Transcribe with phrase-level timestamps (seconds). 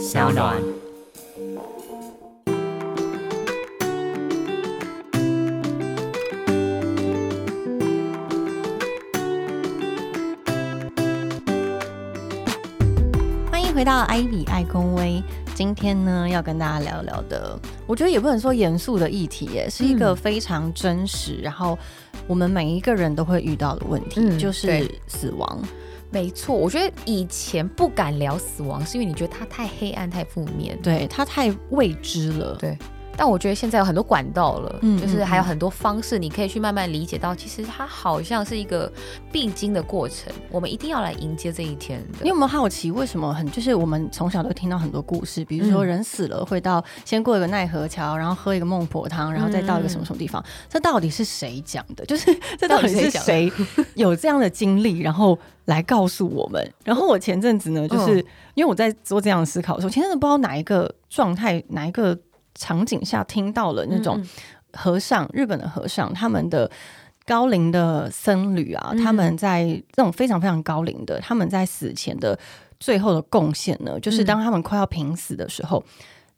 [0.00, 0.56] 小暖。
[13.50, 15.22] 欢迎回到艾比爱公威。
[15.54, 21.78] 今天呢，要跟大家聊聊的，我觉得也不能说严肃的议题，耶，是一个非常真实，然后
[22.26, 25.62] 我们每一个人都会遇到的问题，嗯就是死亡。
[26.10, 30.76] 没错，我觉得以前不敢聊死亡，是因为你觉得它太黑暗、太负面。
[30.82, 32.56] 对，它太未知了。
[32.56, 32.76] 对
[33.20, 38.90] 但我觉得现在有很多管道了，嗯就是嗯还有很多方式，你可以去慢慢理解到，其实它好像是一个
[39.30, 42.20] 必经的过程，我们一定要来迎接这一天的。
[42.22, 50.42] 你有没有好奇，为什么很就是我们从小都听到很多故事，比如说嗯人死了会到先过一个奈何桥，然后喝一个孟婆汤，然后再到一个什么什么地方？
[50.70, 52.02] 这到底是谁讲的？
[52.06, 53.52] 就是 这到底是谁
[53.96, 56.72] 有这样的经历，然后来告诉我们？
[56.84, 58.16] 然后我前阵子呢，就是、
[58.54, 62.18] 因为我在做这样的思考的时候，前阵子不知道哪一个状态、哪一个
[62.60, 64.28] 场景下听到了那种嗯
[64.74, 66.70] 和尚，日本的和尚他们的。
[67.26, 69.04] 高龄的僧侣啊，嗯。
[69.04, 72.36] 他们在这种非常非常高龄的，他们在死前的
[72.80, 75.84] 最后的贡献呢，就是当他们快要濒死的时候，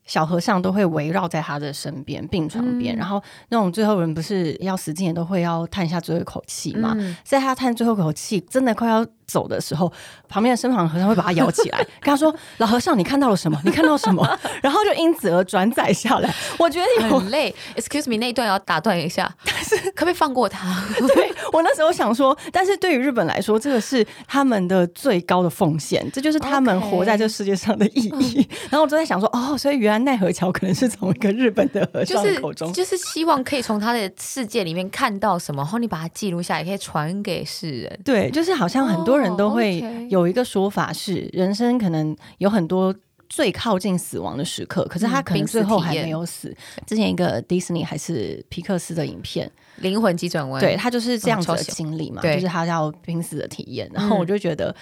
[0.04, 2.98] 小和尚都会围绕在他的身边病床边，嗯。
[2.98, 7.16] 然后那种最后人不是要死之前都会要叹下最后一口气嘛，嗯。
[7.24, 9.90] 在他叹最后一口气真的快要走的时候，
[10.28, 13.58] 旁边的身旁和尚会把他摇起来， 跟他说：“老和尚，你看到了什么？
[13.64, 14.22] 你看到什么？”
[14.62, 16.32] 然后就因此而转载下来。
[16.58, 20.84] 我觉得有很累，excuse me，那一段要打断一下，但是可不可以放过他？
[21.14, 28.46] 对我那时候想说，但是对于日本来说，这个是他们的最高的奉献，这就是他们活在这世界上的意义。
[28.70, 38.00] 然后我就在想说，哦，所以原来奈何桥可能是从一个日本的和就是尚口中，就是希望可以从他的世界里面看到什么，然后你把它记录下来，可以传给世人。
[38.04, 42.94] 对，就是好像很多人都哦会有一个说法是，人生可能有很多。
[43.34, 46.54] 最靠近死亡的时刻，可是他嗯可能最后还没有死。
[46.86, 53.90] 之前一个迪士尼还是皮克斯的影片，灵魂急转弯，对他就是这样子的经历嘛，对就是他要濒死的体验。
[53.94, 54.76] 然后嗯我就觉得，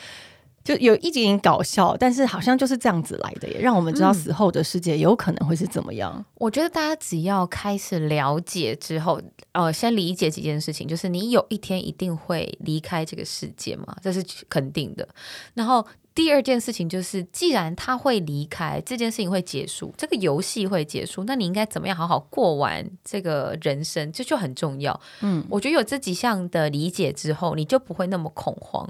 [0.63, 6.25] 就有一点点搞笑，但是好像就是这样子来的，也让我们知道嗯死后的世界有可能会是怎么样。
[6.35, 9.21] 我觉得大家只要开始了解之后，
[9.53, 15.09] 呃，先理解几件事情，就是你有一天一定会离开这个世界嘛，这是肯定的。
[15.55, 25.01] 然后第二件事情就是，既然他会离开，这件事情会结束，这个游戏会结束，那你应该怎么样好好过完这个人生，这就很重要。
[25.21, 28.87] 嗯，我觉得有这几项的理解之后，你就不会那么恐慌，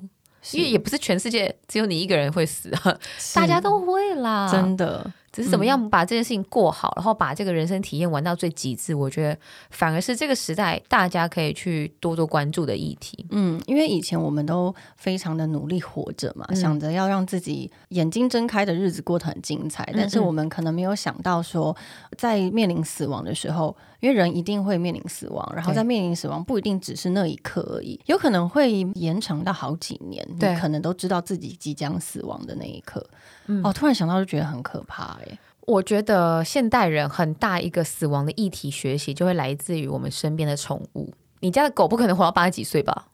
[0.52, 2.98] 因为也不是全世界只有你一个人会死啊，
[3.34, 5.12] 大家都会啦，真的。
[5.32, 9.38] 只是怎么样把这件事情过好，然后把这个人生体验玩到最极致，我觉得
[9.70, 13.24] 反而是这个时代大家可以去多多关注的议题。
[13.30, 21.76] 嗯，因为以前我们都非常的努力活着嘛，嗯想着要让自己眼睛睁开的日子过得很精彩，但是嗯我们可能没有想到说，
[22.16, 33.04] 在面临死亡的时候，因为人一定会面临死亡，然后在面临死亡不一定只是那一刻而已，有可能会延长到好几年，你对可能都知道自己即将死亡的那一刻。
[33.46, 41.12] 嗯哦，突然想到就觉得很可怕哎、我觉得现代人很大一个死亡的议题学习，就会来自于我们身边的宠物。
[41.40, 43.08] 你家的狗不可能活到八十几岁吧？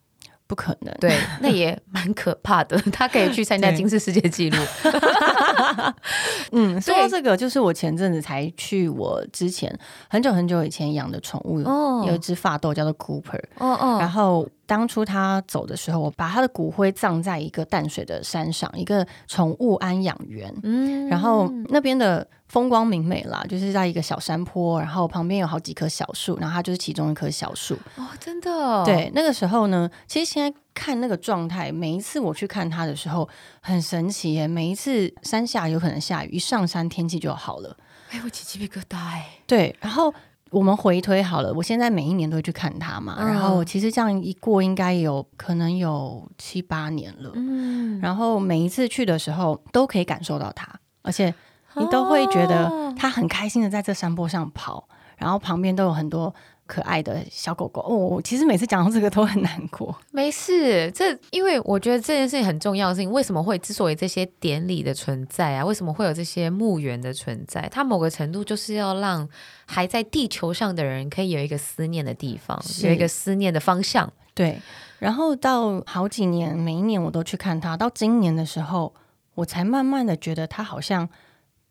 [0.47, 0.95] 不可能。
[1.01, 2.77] 对， 那也蛮可怕的。
[2.93, 4.57] 他可以去参加对金氏世界纪录。
[6.53, 9.77] 嗯，说到对这个，就是我前阵子才去我之前
[10.09, 20.53] 很久很久以前养的宠物，哦有一只发豆叫做 Cooper，哦然后当初他走的时候，我把他的骨灰葬在一个淡水的山上，一个宠物安养园。
[20.63, 27.79] 嗯然后那边的风光明媚啦，就是在一个小山坡，然后旁边有好几棵小树，然后它就是其中一棵小树。
[27.97, 33.29] 哦，真的，对，那个时候呢，其实现在看那个状态，每一次我去看它的时候，
[33.61, 34.49] 很神奇耶。
[34.49, 37.77] 每一次山下有可能下雨，一上山天气就好了。
[38.11, 39.27] 哎，我起鸡皮疙瘩哎。
[39.47, 40.13] 对，然后
[40.51, 43.17] 我们回推好了，我现在每一年都会去看他嘛。
[43.19, 47.33] 嗯然后其实这样一过，应该有可能有七八年了。
[47.35, 50.69] 嗯，然后每一次去的时候，都可以感受到他，
[51.03, 51.35] 而且
[51.75, 56.33] 你都会觉得哦它很开心的在这山坡上跑，然后旁边都有很多
[56.67, 57.81] 可爱的小狗狗。
[57.83, 59.97] 哦，我其实每次讲到这个都很难过。
[60.11, 67.69] 没事，这因为我觉得这件事情很重要的事情，为什么会之所以这些典礼的存在啊，为什么会有这些墓园的存在？
[67.71, 69.29] 它某个程度就是要让
[69.65, 74.13] 还在地球上的人可以有一个思念的地方，有一个思念的方向。
[74.35, 74.61] 对，
[74.99, 78.93] 然后到好几年，每一年我都去看它，到今年的时候，
[79.35, 81.09] 我才慢慢的觉得它好像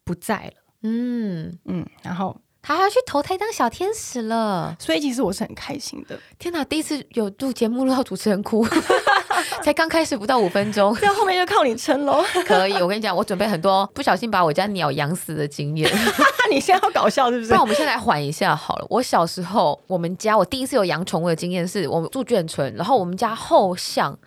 [0.04, 0.54] 不在了。
[0.82, 2.36] 嗯，嗯，然后
[2.68, 4.76] 他要去投胎当小天使了。
[4.80, 6.20] 所以其实我是很开心的。
[6.40, 8.66] 天哪，第一次有录节目录到主持人哭，
[9.64, 12.24] 才刚开始不到五分钟，这样后面就靠你撑喽。
[12.46, 15.90] 可以，我跟你讲，我准备很多不小心把我家鸟养死的经验。
[16.52, 17.52] 你现在要搞笑是不是？
[17.52, 18.86] 那我们先来缓一下好了。
[18.90, 24.18] 我小时候，我们家我第一次有养宠物的经验是，我们住眷村，然后我们家后巷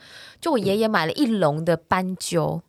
[0.41, 2.63] 就我爷爷买了一笼的斑鸠。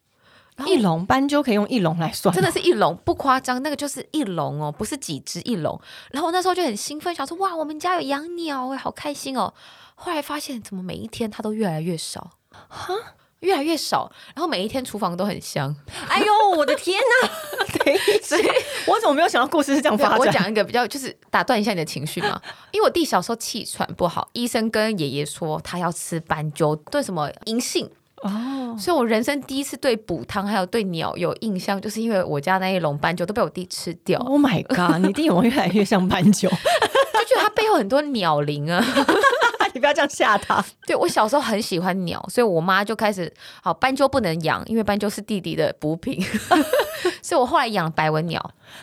[0.67, 5.79] 一笼斑鸠可以用一笼来算，真的是一笼，不夸张，那个就是一笼哦，不是几只一笼。
[6.11, 9.53] 然后我那时候就很兴奋，想说哇，我们家有养鸟哎，好开心哦。
[9.95, 12.31] 后来发现怎么每一天它都越来越少，
[12.69, 12.93] 哈，
[13.41, 14.11] 越来越少。
[14.33, 15.75] 然后每一天厨房都很香，
[16.07, 17.29] 哎呦，我的天哪！
[18.21, 18.47] 所以，
[18.85, 20.19] 我怎么没有想到故事是这样发展？
[20.19, 22.39] 我讲一个比较，就是打断一下你的情绪嘛。
[22.71, 27.89] 因为我弟小时候气喘不好，医生跟爷爷说他要吃斑鸠对什么银杏。
[28.23, 34.19] 哦，所以我人生第一次对补汤还有对鸟有印象，就是因为我家那一笼斑鸠都被我弟吃掉。
[34.21, 35.05] Oh my god！
[35.05, 38.83] 你弟有越来越像斑鸠， 就觉得他背后很多鸟灵啊。
[39.71, 40.65] 你不要这样吓他。
[40.87, 43.31] 对我小时候很喜欢鸟，所以我妈就开始
[43.61, 46.19] 好斑鸠不能养，因为斑鸠是弟弟的补品。
[47.21, 48.39] 所以我后来养了白文鸟。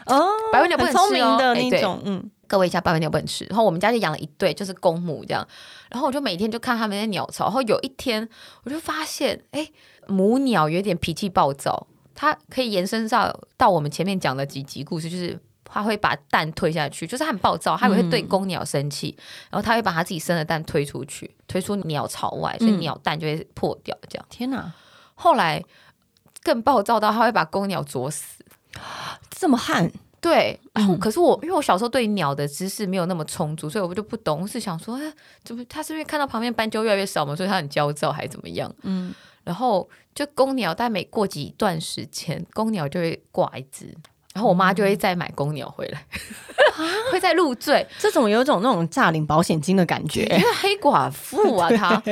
[0.07, 2.31] 哦，白文鸟不能吃的那种，嗯。
[2.47, 5.47] 各位家爸爸鸟不能吃，然后我们家就养了一对，就是公母这样。
[5.91, 7.45] 然后我就每天就看他们在鸟巢。
[7.45, 8.29] 然后有一天，
[8.65, 9.69] 我就发现，哎，
[10.09, 11.87] 母鸟有点脾气暴躁。
[12.15, 19.15] 它可以延伸到到我们前面讲的几集故事，就是它会把蛋推下去，就是它很暴躁，它会对公鸟生气，
[19.51, 23.95] 然后它会把它自己生的蛋推出去，推出鸟巢外，所以鸟蛋就会破掉。
[24.09, 24.73] 这样，天哪！
[25.15, 25.63] 后来
[26.43, 28.43] 更暴躁到它会把公鸟啄死，
[29.29, 29.93] 这么悍。
[30.27, 35.13] 对，然后可是我，因为我小时候对鸟的知识没有那么充足，所以我就不懂，是想说，哎，
[35.45, 38.75] 怎么他是因为看到旁边斑鸠越来越少嘛，所以他很焦躁，还是怎么样？
[38.83, 39.15] 嗯，
[39.45, 43.87] 然后就公鸟，但每过几段时间，公鸟就会挂一只，
[44.35, 46.05] 然后我妈就会再买公鸟回来，
[47.13, 52.03] 会再入赘，这种有种那种诈领保险金的感觉，因为黑寡妇啊， 她。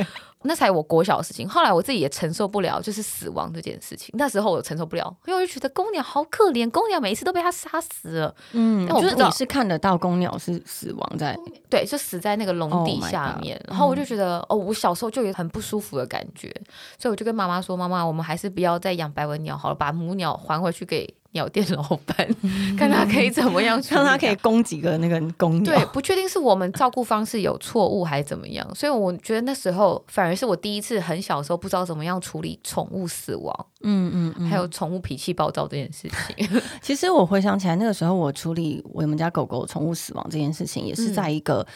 [0.45, 4.13] 那才我国小的事情，后来我自己也承受不了，就是死亡这件事情。
[4.17, 8.35] 那时候我承受不了，因为我就觉得公鸟好可怜，公鸟每一次都被它杀死了。
[8.53, 11.37] 嗯，我就是你是看得到公鸟是死亡在，
[11.69, 13.59] 对，就死在那个笼底下面。
[13.67, 16.49] 然后我就觉得，哦，我小时候就有很不舒服的感觉，
[16.97, 22.27] 所以我就跟妈妈说：“妈妈，我们还是不要再养白文鸟好了，把母鸟还回去给。”鸟店老板，
[22.75, 25.75] 看他可以怎么样， 看他可以供几个那个公鸟。
[25.75, 36.61] 对，不确定是我们照顾方式有错误还是怎么样， 所以我觉得那时候反而是我第一次很小的时候不知道怎么样处理宠物死亡，嗯嗯，还有宠物脾气暴躁这件事情。
[36.81, 41.67] 其实我回想起来，那个时候我处理我们家狗狗宠物死亡这件事情，也是在一个，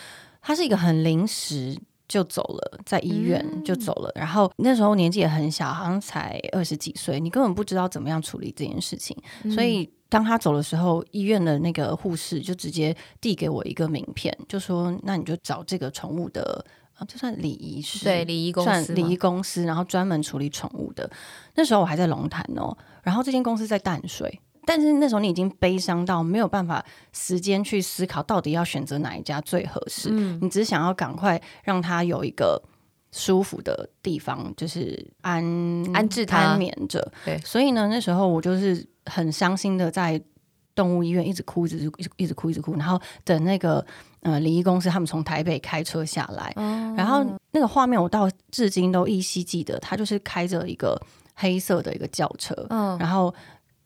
[0.42, 1.78] 它是一个很临时。
[2.10, 4.12] 就走了，在医院就走了。
[4.16, 9.16] 然后那时候年纪也很小，好像才二十几岁，你根本不知道怎么样处理这件事情。
[9.54, 16.66] 所以当他走的时候，医院的那个护士就直接递给我一个名片，就说：“那你就找这个宠物的，
[17.08, 21.08] 就算礼仪师，对礼仪公司，礼仪公司，然后专门处理宠物的。”
[21.54, 24.42] 那时候我还在龙潭哦，然后这间公司在淡水。
[24.70, 32.62] 但是那时候你已经悲伤到没有办法时间去思考到底要选择哪一家最合适，你只想要赶快让他有一个
[33.12, 35.44] 舒服的地方，就是安
[35.96, 37.12] 安置他安眠着。
[37.26, 40.22] 对，所以呢，那时候我就是很伤心的在
[40.76, 43.84] 动物医院一直哭，一直一直哭，一直哭，然后等那个
[44.22, 46.54] 呃礼仪公司他们从台北开车下来，
[46.96, 50.96] 然后那个画面我到至今都依稀记得，他就是开着一个
[51.34, 53.34] 黑色的一个轿车，嗯，然后。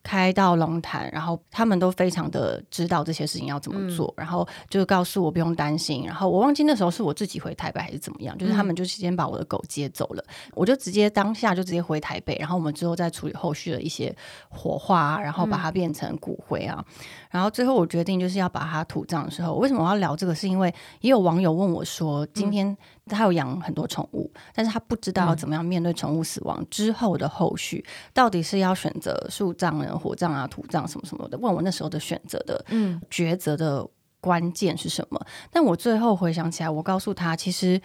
[0.04, 6.04] 开到龙潭，然后他们都非常的知道这些事情要怎么做，然后就告诉我不用担心。
[6.06, 10.24] 然后我忘记那时候是我自己回台北还是怎么样，就是他们就先把我的狗接走了，
[10.54, 14.14] 我就直接当下就直接回台北，然后我们之后再处理后续的一些
[14.50, 16.84] 火化，然后把它变成骨灰啊。
[17.34, 20.36] 然后最后我决定就是要把它土葬的时候，为什么我要聊这个？
[20.36, 20.72] 是因为
[21.02, 31.38] 也有网友问我说，今天他有养很多宠物，但是他不知道要怎么样面对宠物死亡之后的后续，到底是要选择树葬呢、火葬啊、土葬什么什么的？
[31.40, 33.84] 问我那时候的选择的嗯抉择的
[34.22, 35.20] 关键是什么？
[35.52, 37.82] 但我最后回想起来，我告诉他，其实。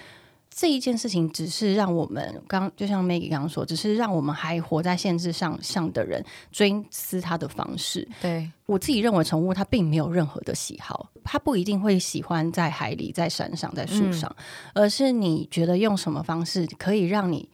[0.50, 8.06] 这一件事情只是让我们刚就像 Maggie 刚刚说，只是让我们还活在限制上上的人追思他的方式。
[8.20, 14.34] 对我自己认为，宠物它并没有任何的喜好，它不一定会喜欢在海里、在山上、在树上，
[14.74, 17.48] 而是你觉得用什么方式可以让你。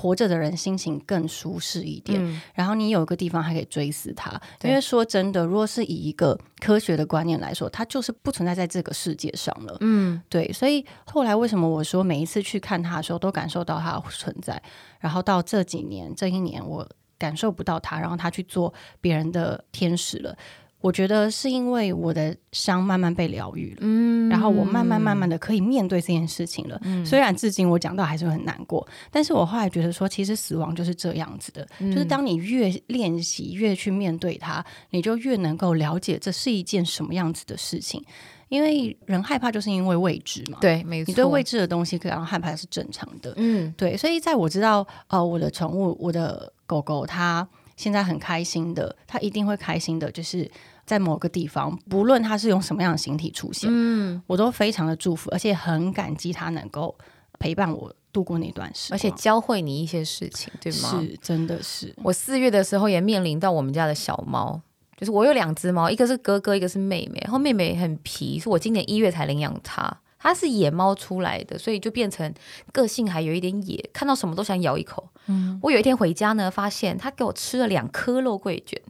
[0.00, 4.40] 活着的人心情更舒适一点，然后你有一个地方还可以追思他。
[4.62, 9.76] 因为说真的，如果是以一个科学的观念来说，他就是不存在在这个世界上了。
[9.80, 10.50] 嗯，对。
[10.54, 14.62] 所以后来为什么我说每一次去看他的时候，都感受到他存在，
[15.00, 16.88] 然后到这几年这一年，我
[17.18, 20.34] 感受不到他，然后他去做别人的天使了。
[20.80, 26.80] 我觉得是因为我的伤慢慢被疗愈了，嗯，然后我慢慢慢慢的可以面对这件事情了。
[26.84, 38.02] 嗯，虽然至今我讲到还是很难过，但是我后来觉得说，其实死亡就是这样子的，就是当你越练习越去面对它，你就越能够了解这是一件什么样子的事情。
[38.48, 43.32] 因为人害怕就是因为未知嘛，对，没错，你对未知的东西感到害怕是正常的。
[43.36, 47.48] 嗯，对，所以在我知道，呃，我的宠物，我的狗狗，它
[47.80, 50.50] 现在很开心的，他一定会开心的，就是
[50.84, 56.94] 在某个地方，不论他是用什么样的形体出现，嗯，我都非常的祝福，而且很感激他能够
[57.38, 61.00] 陪伴我度过那段时，而且教会你一些事情，对吗？
[61.00, 61.94] 是，真的是。
[62.02, 64.60] 我四月的时候也面临到我们家的小猫。
[64.96, 67.18] 就是我有两只猫，一个是哥哥，一个是妹妹。
[67.22, 69.90] 然后妹妹很皮，是我今年一月才领养它。
[70.20, 72.32] 它是野猫出来的，所以就变成
[72.72, 75.08] 个性还有一点野，看到什么都想咬一口。
[75.26, 78.80] 嗯，我有一天回家呢，发现它给我吃了两颗肉桂卷。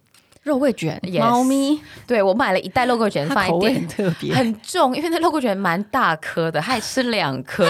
[0.42, 1.80] 肉桂卷，猫咪。
[2.06, 7.64] 对我买了一袋肉桂卷，放一点很特别，很重，因为那肉桂卷蛮大颗的，它还吃两颗。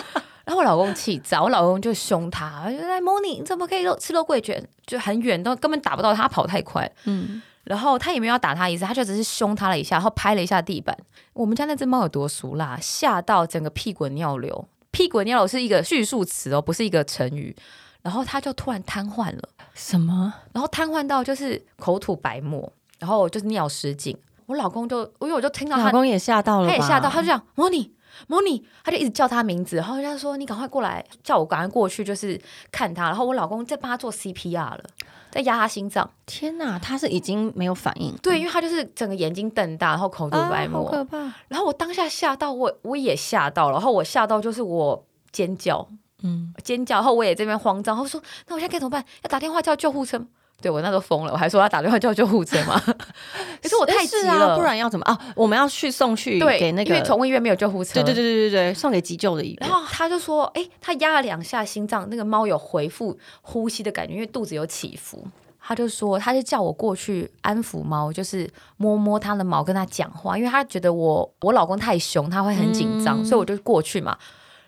[0.44, 4.62] 然后我老公气炸，我老公就凶他，就在 morning 你怎么可以肉吃肉桂卷？
[4.86, 6.90] 就很远都根本打不到它，跑太快。
[7.04, 7.40] 嗯。
[7.64, 10.96] 然后他也没有要打他一次，他就只是凶他了一下，然后拍了一下地板。
[11.32, 14.68] 我们家那只猫有多俗啦，吓到整个屁滚尿流。
[14.90, 17.56] 屁滚尿流是一个叙述词哦，不是一个成语。
[18.02, 20.34] 然后他就突然瘫痪了，什么？
[20.52, 24.14] 然后瘫痪到就是口吐白沫，然后就是尿失禁。
[24.44, 27.90] 我老公就，因为我就听到，老公也吓到了，他也吓到，他就讲莫妮，
[28.26, 32.40] 莫妮，他就一直叫他名字，然后他说你赶快过来，叫我赶快过去，就是
[32.70, 33.04] 看他。
[33.04, 34.84] 然后我老公在帮他做 CPR 了。
[35.30, 38.14] 在压他心脏，天哪，他是已经没有反应。
[38.22, 41.18] 对，因为他就是整个眼睛瞪大，然后口吐白沫，好可怕。
[41.48, 45.84] 然后我当下吓到，我我也吓到了，然后我吓到就是我尖叫，
[46.22, 49.04] 嗯，尖叫，然后我也这边慌张，然后说那我现在该怎么办？
[49.24, 50.24] 要打电话叫救护车？
[50.60, 52.80] 对我那时候疯了，我还说要打电话叫救护车嘛？
[53.62, 55.18] 可是我太急了，不然要怎么啊？
[55.36, 57.94] 我们要去送去给那个，因为宠物医院没有救护车。
[57.94, 59.58] 对对对对对对，送给急救的医院。
[59.60, 65.26] 然后他就说，哎，他压了两下心脏，那个猫有回复呼吸的感觉，因为肚子有起伏。
[65.66, 68.46] 他就说，他就叫我过去安抚猫，就是
[68.76, 74.14] 摸摸它的毛，跟它讲话，因为他觉得我我老公太凶，他会很紧张，所以我就过去嘛。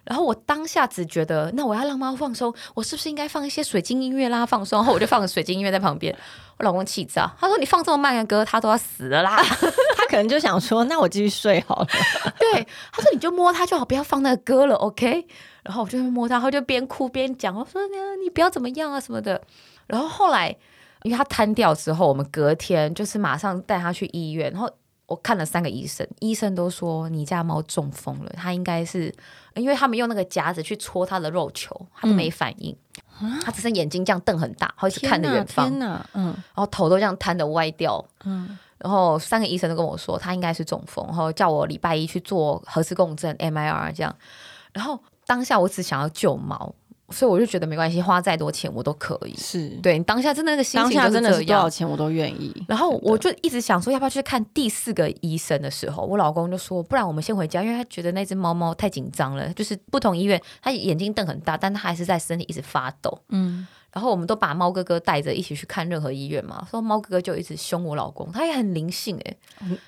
[0.07, 4.79] 然后我当下只觉得，那我要让猫放松，我是不是应该放一些水晶音乐啦放松？
[4.79, 6.17] 然后我就放个水晶音乐在旁边。
[6.59, 9.37] 我老公气炸，他说：“你放这么慢的歌，他都要死了啦。
[9.99, 11.87] ”他可能就想说：“那我继续睡好了。
[12.41, 15.27] ”对，他说：“你就摸它就好，不要放那个歌了，OK？”
[15.65, 19.43] 然后我就摸它，然后就边哭边讲：“我说你你不要怎么样啊什么的。”
[19.87, 20.57] 然后后来。
[21.03, 24.69] 因为他瘫掉之后，我们隔天就是马上带他去医院，然后
[25.07, 29.15] 我看了三个医生，医生都说你家猫中风了，他应该是
[29.55, 32.77] 因为他们用那个夹子去戳他的肉球，他都没反应，
[33.45, 35.69] 他只是眼睛这样瞪很大，好像看着远方，
[36.15, 44.13] 嗯，然后头都这样瘫的歪掉，嗯，然后三个医生都跟我说他应该是中风，然后叫我礼拜一去做核磁共振 M I R 这样，
[44.73, 46.75] 然后当下我只想要救猫。
[47.11, 49.35] 所以我就觉得没关系，花再多钱我都可以。
[49.37, 52.53] 是对你当下真的那个心情真的是多少钱我都愿意。
[52.69, 63.19] 然后我就一直想说，要不要去看第四个医生的时候，我老公就说，不然我们先回家，因为他觉得那只猫猫太紧张了，就是不同医院，他眼睛瞪很大，但他还是在身体一直发抖。
[63.29, 63.67] 嗯。
[63.97, 69.37] 然后我们都把猫哥哥带着一起去看任何医院嘛，说猫哥哥就一直凶我老公，他也很灵性哎，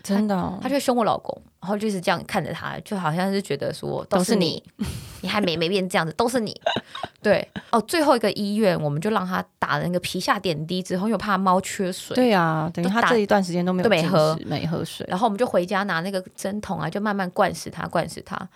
[0.03, 4.63] 真的，他就凶我老公，然后就是这样看着他，就好像是觉得说都是你，
[5.21, 6.59] 你还没没变这样子，都是你。
[7.21, 18.49] 对哦，最后一个医院我们就让他打了那个皮下点滴之后，又怕猫缺水，对啊，等于他这一段时间都没有没喝没喝水，然后我们就回家拿那个针筒啊，就慢慢灌死他，灌死他。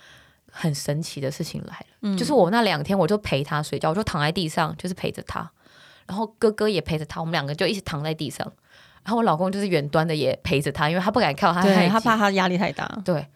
[0.55, 5.51] 很神奇的事情来了，就是我那两天我就陪他睡觉，我就躺在地上，就是陪着他，
[6.07, 8.47] 然后哥哥也陪着他，我们两个就一起躺在地上，
[9.03, 12.87] 然后我老公就是远端的也陪着他，因为他不敢靠他，他怕他压力太大。
[13.03, 13.27] 对，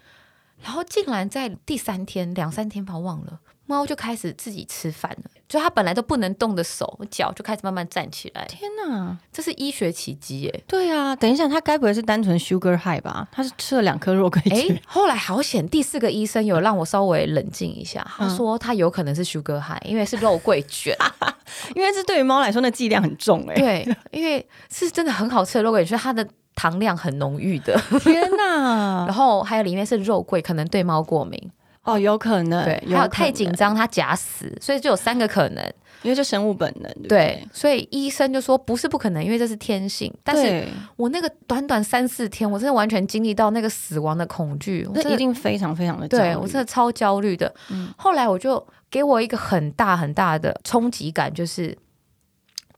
[0.62, 3.40] 然后竟然在第三天、两三天吧，忘了。
[3.66, 8.44] 猫就开始自己吃饭了，就它本来都不能动的手脚就开始慢慢站起来。
[8.46, 10.64] 天哪，这是医学奇迹耶！
[10.66, 13.26] 对啊，等一下，它该不会是单纯 sugar high 吧？
[13.32, 14.80] 它是吃了两颗肉桂卷。
[14.86, 20.96] 后来好险，第四个医生有让我稍微冷静一下，他说他有可能是 sugar high，因为是肉桂卷，
[21.74, 23.54] 因为这对于猫来说那剂量很重哎。
[23.54, 27.76] 对，因为是真的很好吃的肉桂卷，它的糖量很浓郁的。
[28.00, 29.04] 天哪！
[29.08, 31.50] 然后还有里面是肉桂，可能对猫过敏。
[31.86, 35.64] 哦，有可能，对，还有太紧张，它假死，所以就有三个可能，
[36.02, 40.12] 因为就生物本能，对，所以医生就说不是不可能，因为这是天性。
[40.24, 40.66] 但是
[40.96, 47.54] 我那个短短三四天，我真的完全经历到那个死亡的恐惧，那一定非常非常的，对我真的超焦虑的。
[47.96, 51.78] 后来我就给我一个很大很大的冲击感，就是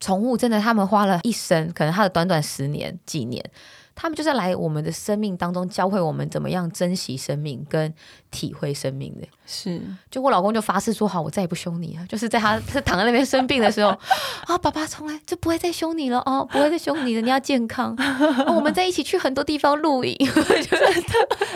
[0.01, 3.43] 宠物真的，他们花了一生，可能他的短短十年几年。
[4.01, 7.93] 他们就是来我们的生命当中教会我们怎么样珍惜生命跟
[8.31, 9.27] 体会生命的。
[9.45, 12.07] 是，就我老公就发誓说好，我再也不凶你了。
[12.07, 13.89] 就是在他他躺在那边生病的时候，
[14.47, 17.97] 啊，爸爸从来就不会再凶你了哦，不会再凶你了，你要健康。
[18.47, 20.15] 我们在一起去很多地方露营，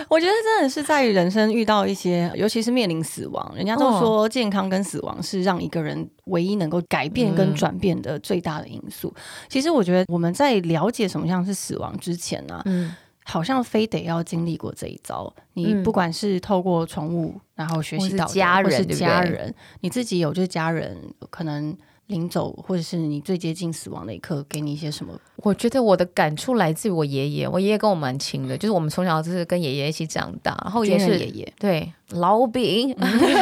[0.08, 9.14] 我觉得真的是在人生遇到一些，尤其是面临死亡，人家都说健康跟死亡是让一个人唯一能够改变跟转变的最大的因素。
[9.48, 12.94] 其实我觉得我们在了解什么像是死亡之前呢，嗯。
[13.24, 20.98] 好像非得要经历过这一遭，你不管是透过宠物，然后学习到家人，家人，你自己有就是家人
[21.30, 21.76] 可能。
[22.12, 25.12] 临走，或者是你最接近死亡那一刻，给你一些什么？
[25.36, 32.94] 我觉得我的感触来自于我爷爷，我爷爷跟我蛮亲的，就是我们从小就是跟爷爷一起长大，然后也是爷爷，对老饼，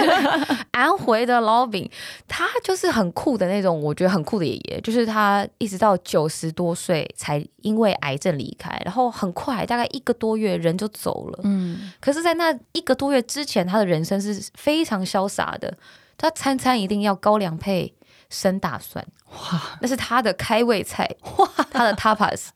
[0.70, 1.90] 安徽的老饼，
[2.26, 15.76] 他就是很酷的那种，我觉得很酷的爷爷，就是他一直到九十多岁才因为癌症离开，然后很快大概一个多月人就走了，嗯，可是，在那一个多月之前，他的人生是非常潇洒的，
[16.16, 17.92] 他餐餐一定要高粱配。
[18.30, 21.06] 生大蒜，哇，那是他的开胃菜，
[21.36, 22.46] 哇，他的 tapas，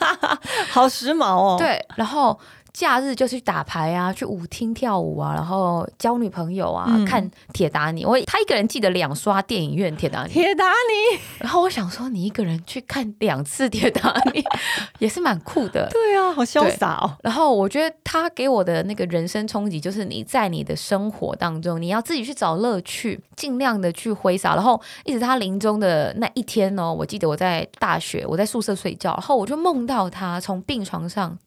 [0.72, 1.56] 好时髦哦。
[1.58, 2.40] 对，然后。
[2.72, 8.04] 假日就去打牌啊，去舞厅跳舞啊，然后交女朋友啊，看铁达尼。
[8.04, 11.20] 我他一个人记得两刷电影院铁达尼，铁达尼。
[11.38, 14.44] 然后我想说，你一个人去看两次铁达尼，
[14.98, 15.88] 也是蛮酷的。
[15.90, 17.16] 对啊，好潇洒哦。
[17.22, 24.54] 然后我觉得他给我的那个人生冲击，就是你在你的生活当中，你要自己去找乐趣，尽量的去挥洒。
[24.54, 31.38] 然后一直他临终的那一天哦，我记得我在大学，我在宿舍睡觉，然后我就梦到他从病床上。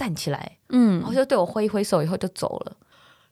[0.00, 2.74] 站起来，嗯，然后就对我挥一挥手，以后就走了。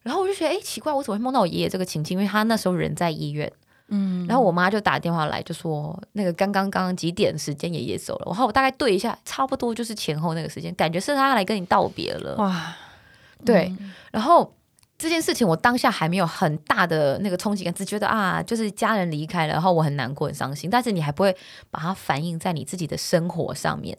[0.03, 2.19] 然后我就觉得，哎，奇怪，我怎么会梦到我爷爷这个情景？
[2.19, 3.51] 因为他那时候人在医院，
[3.89, 4.27] 嗯。
[4.27, 8.25] 然后我妈就打电话来，就说那个刚刚刚刚几点时间爷爷走了。
[8.27, 12.37] 然后我大概对一下，差不多就是前后那个时间，感觉是他来跟你道别了。
[12.37, 12.77] 哇，
[13.47, 13.75] 对。
[14.13, 14.55] 然后
[14.99, 20.69] 这件事情我当下还没有很大的那个冲击感，只觉得啊，就是家人离开了，然后我很难过、很伤心。
[20.69, 21.35] 但是你还不会
[21.71, 23.97] 把它反映在你自己的生活上面。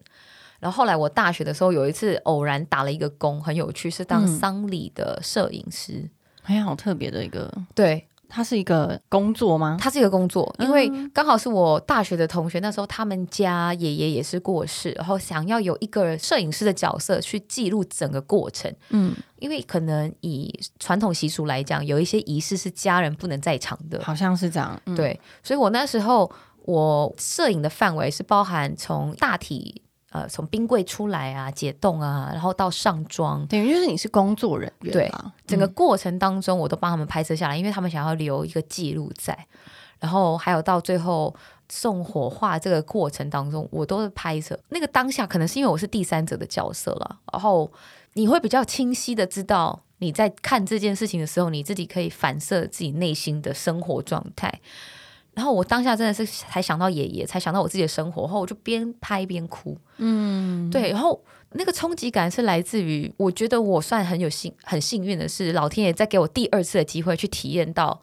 [0.59, 6.09] 然后后来我大学的时候有一次偶然打了一个工，很有趣，是当丧礼的摄影师，
[6.43, 9.77] 哎，好特别的一个，对，它是一个工作吗？
[9.79, 26.29] 它是一个工作，因为刚好是我大学的同学，那时候他们家爷爷也是过世，然后想要有一个摄影师的角色去记录整个过程，嗯，因为可能以传统习俗来讲，有一些仪式是家人不能在场的，好像是这样，对，所以我那时候
[26.63, 29.81] 我摄影的范围是包含从大体。
[30.11, 35.11] 呃，从冰柜出来啊，解冻啊，然后到上妆，等于就是你是工作人员，对，
[35.45, 39.37] 整个过程当中我都帮他们拍摄下来，因为他们想要留一个记录在。
[39.99, 41.35] 然后还有到最后
[41.67, 44.57] 送火化这个过程当中，我都是拍摄。
[44.69, 47.69] 那个当下可能是因为我是第三者的角色了，然后
[48.13, 54.61] 你会比较清晰的知道你在看这件事情的时候，你自己可以反射自己内心的生活状态。
[55.39, 59.77] 然后我当下真的是才想到爷爷，才想到我自己的生活，后我就边拍边哭。
[59.95, 60.91] 嗯，对。
[60.91, 68.01] 然后那个冲击感是来自于，我觉得我算很有幸、很幸运的是，老天爷在给我第二次的机会去体验到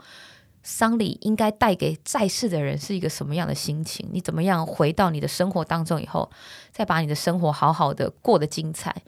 [0.63, 4.09] 丧礼应该带给在世的人是一个什么样的心情。
[4.11, 6.31] 你怎么样回到你的生活当中以后，
[6.73, 9.03] 再把你的生活好好的过得精彩，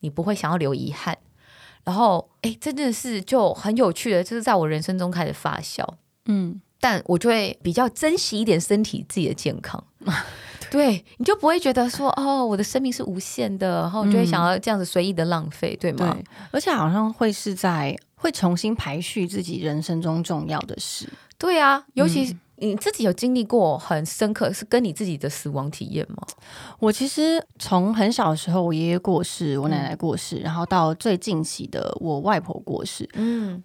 [0.00, 1.18] 你不会想要留遗憾。
[1.84, 5.84] 然后，哎，真的是就很有趣的，就是在我人生中开始发酵。
[6.24, 6.62] 嗯。
[6.80, 9.82] 但我就会比较珍惜一点身体自己的健康，
[10.70, 16.12] 对，你就不会觉得说哦，我的生命是无限的，然后就会想要这样子随意的浪费，对吗？
[16.12, 21.08] 对，而且好像会是在会重新排序自己人生中重要的事。
[21.38, 26.26] 对啊，尤其你自己有经历过很深刻，是跟你自己的死亡体验吗？
[26.78, 33.62] 我其实从很小的时候，我爷爷过世，我奶奶过世，然后到最近期的我外婆过世，嗯。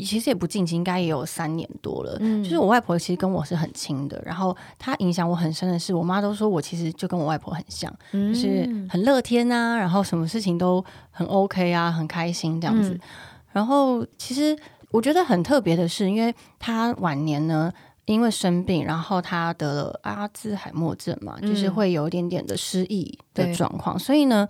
[0.00, 2.16] 其实也不近期，应该也有三年多了。
[2.20, 12.98] 嗯，就是我外婆其实跟我是很亲的，然后她影响我很深的是，我妈都说我其实就跟我外婆很像，就是很乐天啊，然后什么事情都很 OK 啊，很开心这样子。
[13.52, 14.56] 然后其实
[14.90, 17.72] 我觉得很特别的是，因为她晚年呢，
[18.04, 24.48] 因为生病，然后她得了阿兹海默症嘛，就是会有一点点的失忆的状况，所以呢。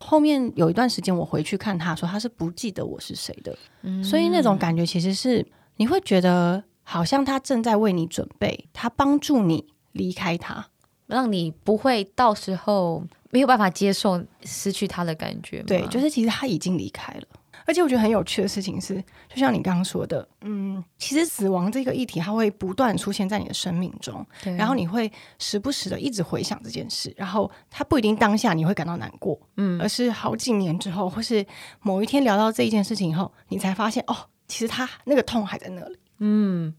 [0.00, 3.56] 后面有一段时间，我回去看他说他是不记得我是谁的，
[4.02, 10.66] 所以那种感觉其实是你会觉得好像他正在为你准备，他帮助你离开他，
[11.06, 15.62] 让你不会到时候没有办法接受失去他的感觉。
[15.64, 17.22] 对，就是其实他已经离开了。
[17.66, 18.96] 而且我觉得很有趣的事情是，
[19.28, 31.44] 就像你刚刚说的，嗯，其实死亡这个议题，它会不断出现在你的生命中，然后你会时不时的一直回想这件事，然后它不一定当下你会感到难过，嗯，而是好几年之后，或是
[31.80, 34.16] 某一天聊到这一件事情以后，你才发现，哦，
[34.48, 36.74] 其实他那个痛还在那里，嗯。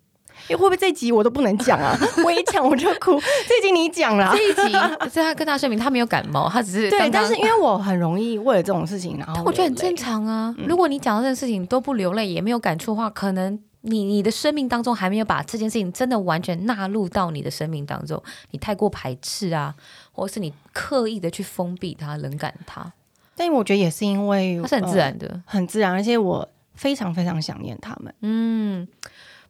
[0.50, 1.98] 会不会这集我都不能讲啊？
[2.24, 3.20] 我一讲我就哭。
[3.48, 4.74] 这集你讲了，这一集
[5.10, 7.10] 是他跟他声明他没有感冒，他只是对。
[7.10, 10.54] 但是因为我很容易为了这种事情，然后我觉得很正常啊。
[10.68, 19.74] 如果你讲到这件事情都不流泪，也没有感触的话，可能你你的生命当中还没有把这件事情真的完全纳入到你的生命当中，你太过排斥啊，
[20.12, 22.92] 或者是你刻意的去封闭它、冷感它。
[23.36, 28.14] 但我觉得也是因为它是很自然的，很自然，而且我非常非常想念他们。
[28.22, 28.88] 嗯。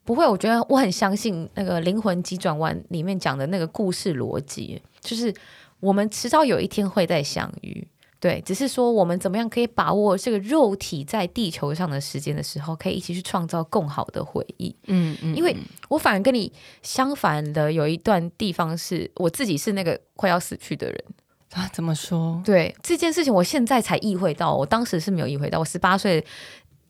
[0.03, 5.33] 不会，我觉得我很相信那个《灵魂急转弯》里面讲的那个故事逻辑，就是
[5.79, 7.87] 我们迟早有一天会再相遇。
[8.19, 14.75] 对，只是说我们怎么样可以把握这个肉体在地球上的时间的时候，可以一起去创造更好的回忆。
[14.85, 15.57] 嗯嗯，因为
[15.89, 16.51] 我反而跟你
[16.83, 21.03] 相反的，有一段地方是我自己是那个快要死去的人
[21.53, 21.67] 啊。
[21.73, 22.39] 怎么说？
[22.45, 26.23] 对这件事情，我现在才意会到，我当时是没有意会到，我十八岁。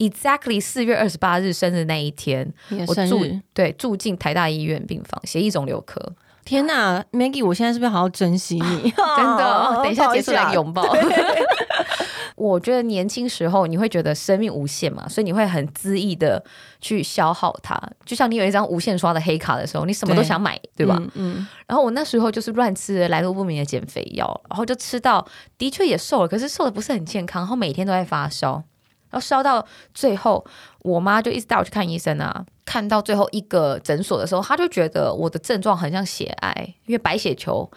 [0.02, 2.52] Exactly 四月二十八日生日那一天，
[2.88, 6.02] 我住对住进台大医院病房，血液肿瘤科。
[6.44, 8.92] 天呐，Maggie，我现在是不是好好珍惜你？
[9.16, 10.84] 真的， 等一下结束来拥抱。
[12.36, 16.44] 我觉得年轻时候你会觉得生命无限嘛，所以你会很恣意的
[16.80, 17.80] 去消耗它。
[18.04, 21.00] 就像你有一张无限刷的黑卡的时候，你什么都想买，对吧？
[21.14, 21.48] 嗯。
[21.68, 25.24] 然后我那时候就是乱吃来路不明的减肥药，然后就吃到
[25.60, 28.64] 的确也瘦了，可是瘦的不是很健康，然后每天都在发烧。
[29.12, 30.43] 然后烧到最后，
[30.80, 32.43] 我妈就一直带我去看医生啊。
[32.65, 37.69] 看到最后一个诊所的时候，她就觉得我的症状很像血癌，因为白血球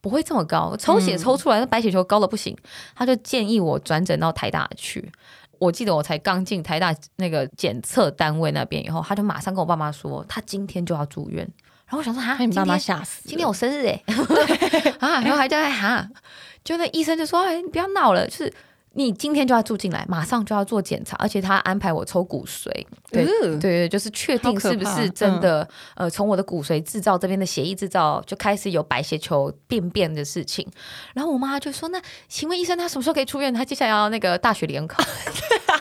[0.00, 2.56] 不会这么高，抽血抽出来那白血球高的不行。
[2.96, 5.12] 她就建议我转诊到台大去。
[5.58, 11.46] 我记得我才刚进台大那个检测单位那边以后，她就马上跟我爸妈说，他今天就要住院。
[11.84, 14.02] 然后我想说，哈，你爸妈吓死，今天我生日哎，
[15.00, 16.08] 啊，然后还叫他哈，
[16.64, 18.54] 就那医生就说，哎，你不要闹了，就是。
[18.94, 22.64] 你今天就要住进来，马上就要做检查，而且他安排我抽骨髓，
[23.10, 25.68] 对对对，就是确定是不是真的。
[25.94, 30.66] 呃，从我的骨髓制造这边的血液制造就开始有白血球病变的事情。
[31.14, 33.54] 然后我妈就说：“那请问医生，他什么时候可以出院？
[33.54, 35.02] 他接下来要那个大学联考。”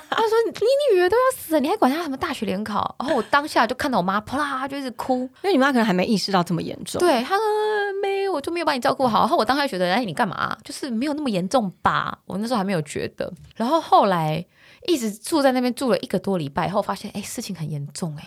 [0.10, 7.00] 他说：“你女儿都要死了，你还管她什么大学联考？”然后我当下就看到我妈啪啦就一直哭，因为你妈可能还没意识到这么严重。
[7.00, 7.44] 对，她说
[8.02, 10.58] ：“没，我就没有把你照顾好。”然后我当下觉得：“哎，你干嘛？
[10.64, 12.97] 就是没有那么严重吧？”我那时候还没有觉。
[13.18, 14.46] 的，然后后来
[14.86, 18.26] 一直住在那边住了一个多礼拜后，发现哎事情很严重哎，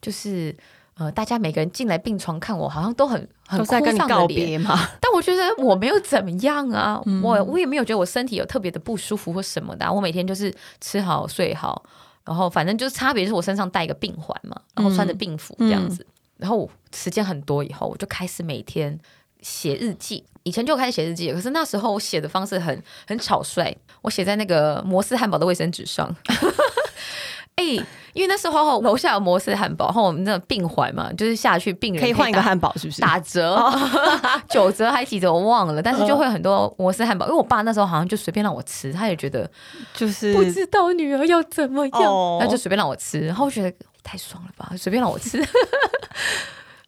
[0.00, 0.56] 就是
[0.94, 4.78] 呃大家每个人进来病床看我，好像都很很在跟你告别嘛。
[5.00, 9.92] 但我觉得我没有怎么样啊， 我我也没有觉得我身体有特别的不舒服或什么的。
[9.92, 11.82] 我每天就是吃好睡好，
[12.24, 16.06] 然后反正就是差别是我身上带一个病环嘛，然后穿着病服这样子。
[16.36, 18.98] 然后时间很多以后，我就开始每天
[19.40, 20.22] 写日记。
[20.46, 26.08] 以前就开始写日记，可是那时候我写的方式很很草率，我写在那个摩斯汉堡的卫生纸上。
[27.56, 27.64] 哎，
[28.12, 33.58] 因为那时候楼下有摩斯汉堡，然后我们那病环嘛，就是下去病人可以换一个汉堡，是不是打折？
[34.48, 37.26] 九折还几折我忘了，但是就会很多摩斯汉堡。
[37.26, 39.50] 因为我爸那时候好像就随便让我吃，他也觉得
[39.94, 43.26] 就是不知道女儿要怎么样，那就随便让我吃。
[43.26, 45.42] 然后我觉得太爽了吧，随便让我吃。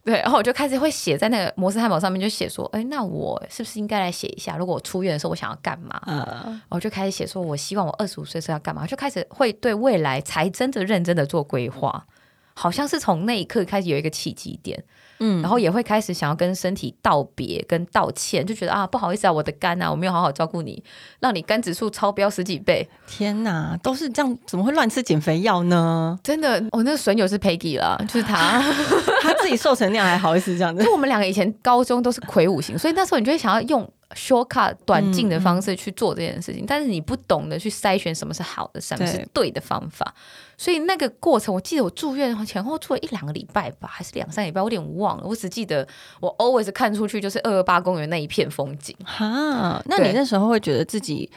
[0.09, 6.01] 对，然后我就开始会写在那个摩斯汉堡上面，就写说，哎，那我是不是应该来写一下，如果我出院的时候我想要干嘛？
[6.07, 12.07] 嗯，我就开始写说，我希望我二十五岁时候要干嘛，就开始会对未来才真的认真的做规划，
[12.55, 14.83] 好像是从那一刻开始有一个契机点。
[15.21, 20.83] 嗯，然后也会开始想要跟身体道别、跟道歉，就觉得啊，不好意思啊，我的肝啊，我没有好好照顾你，
[21.21, 22.89] 让你肝指数超标十几倍。
[23.07, 26.19] 天哪，都是这样，怎么会乱吃减肥药呢？
[26.23, 28.61] 真的，我那个损友是 Peggy 了，就是他，
[29.23, 30.83] 他自己瘦成那样还好意思这样子。
[30.83, 33.89] 就我们两个以前高中都是魁梧型，所以那时候你就会想要用。
[34.15, 40.15] Shortcut 短进的方式去做这件事情，但是你不懂得去筛选什么是好的，什么是对的方法，
[40.57, 45.25] 所以那个过程，我记得我住院前后住了一两个礼拜吧，还是两三礼拜，我有点忘了。
[45.27, 45.87] 我只记得
[46.21, 48.97] 我 always 看出去就是二二八公园那一片风景。
[49.05, 51.31] 哈，那你那时候会觉得自己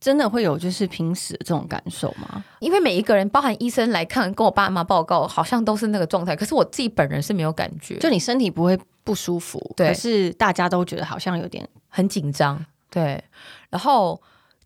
[0.00, 2.44] 真的会有就是濒死的这种感受吗？
[2.60, 6.36] 因为每一个人，包含医生来看，跟我爸妈报告，好像都是那个状态。
[6.36, 11.66] 可是我自己本人是没有感觉，就你身体不会不舒服，可是大家都觉得好像有点。
[11.88, 13.24] 很紧张，对，
[13.70, 14.20] 然后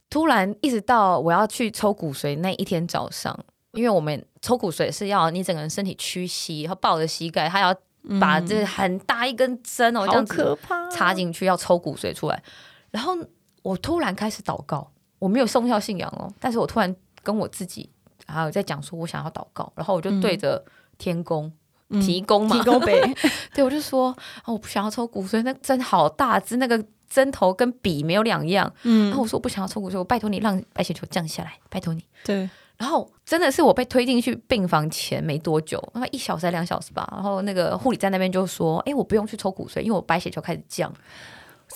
[0.09, 3.38] 突然一直到我要去抽骨髓那一天早上，
[3.71, 7.73] 因为我们抽骨髓是要你整个人身体屈膝，然后抱着膝盖，他要
[8.19, 12.43] 把这很大一根针哦，这样可怕插进去要抽骨髓出来。
[12.90, 13.16] 然后
[13.62, 17.88] 我突然开始祷告，我没有宗教信仰哦，但是我突然跟我自己
[18.26, 20.64] 还有在讲说我想要祷告，然后我就对着
[20.98, 21.46] 天宫。
[21.46, 22.92] 嗯提供嘛，提供呗，
[23.52, 28.72] 对，我就说哦，我不想要抽骨髓，那针好大只，那个针头跟笔没有两样。
[28.85, 32.04] 嗯然后嗯，我说我不想要抽骨髓，我拜托你让白血球降下来，拜托你。
[32.22, 37.09] 对，然后真的是我被推进去病房前没多久，那么一小时还两小时吧。
[37.11, 40.94] 然后那个护理站那边就说：“哎，我不用去抽骨髓，因为我白血球开始降，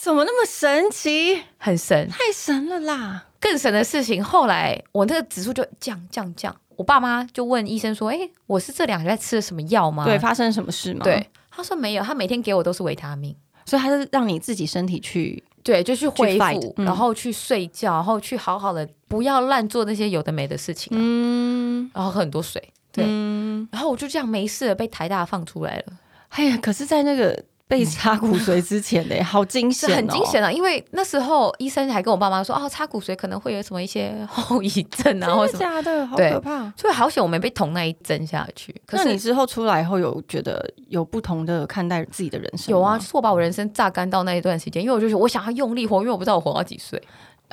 [0.00, 1.42] 怎么那么神奇？
[1.58, 2.08] 很神。
[2.08, 3.26] 太神了啦！
[3.40, 6.54] 更神的事情，后来我那个指数就降降降。
[6.76, 11.04] 我爸妈就问医生说：‘哎，我是这两个礼拜吃了什么药吗？’对，发生什么事吗？
[11.04, 13.34] 对，他说没有，他每天给我都是维他命。
[13.66, 22.62] 所以他是让你自己身体去，对，就去恢复，嗯然后去睡觉，然后去好好的，不要乱做那些有的没的事情、啊，嗯，然后喝很多水。
[22.92, 25.94] 对，嗯，然后我就这样没事了，被台大放出来了。
[26.28, 30.42] 哎呀，可是，在那个被插骨髓之前呢，好惊是险，很惊险。
[30.44, 36.06] 啊，因为那时候医生还跟我爸妈说，哦，插骨髓可能会有什么一些 后遗症啊，或者什么，的假的？
[36.06, 36.72] 好可怕！
[36.76, 38.74] 所以好险我没被捅那一针下去。
[38.86, 42.70] 可是那你之后出来以后，有觉得有不同的看待自己的人生？
[42.70, 47.02] 有啊，就，是我把我人生榨干到那一段时间，因为我就觉得我想要用力活，因为我不知道我活到几岁。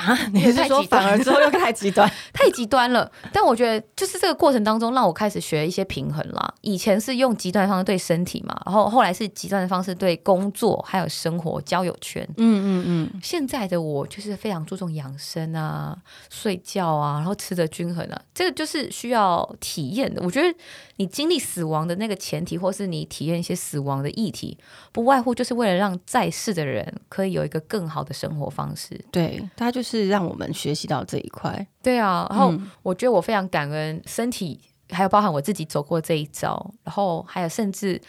[0.01, 2.09] 啊，你是说反而之后又太极端？
[2.33, 3.09] 太极端了。
[3.31, 6.53] 但我觉得，就是这个过程当中，让我开始学一些平衡啦。
[6.61, 12.27] 以前是用极端的方式对身体嘛，然后后来是极端的方式对工作、还有生活、交友圈。
[12.37, 15.97] 嗯嗯嗯，现在的我就是非常注重养生啊、
[16.29, 20.21] 睡觉啊，然后吃的均衡啊，这个就是需要体验的。
[20.23, 20.57] 我觉得
[20.97, 24.57] 你经历死亡的那个前提，或是你体验一些死亡的议题，
[24.91, 28.99] 不外乎就是为了让在世的人可以有一个更好的生活方式。
[29.11, 31.67] 对，他就是让我们学习到这一块。
[31.81, 38.01] 对啊，然后嗯我觉得我非常感恩身体，还有包含我自己走过这一招，然后还有甚至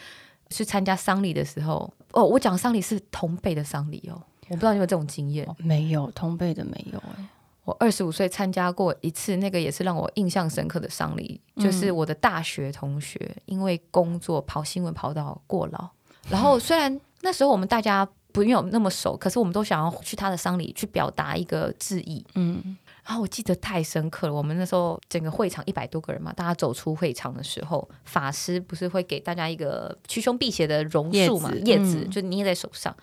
[0.49, 5.47] 去参加丧礼的时候，哦，我讲丧礼是同辈的丧礼哦，我不知道你有没有这种经验。
[5.57, 7.25] 没有同辈的没有哎、
[7.65, 15.89] 我二十五岁参加过一次，那个也是让我印象深刻的丧礼，就是我的大学同学因为工作跑新闻跑到过劳，
[16.29, 22.25] 然后虽然那时候我们大家不有那么熟，可是我们都想要去他的丧礼去表达一个致意。
[22.35, 32.95] 嗯然后我记得太深刻了，我们那时候整个会场一百多个人嘛，大家走出会场的时候，法师不是会给大家一个驱凶辟邪的榕树嘛，叶子叶子嗯就捏在手上，